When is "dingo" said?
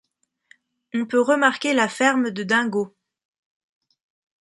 2.41-2.95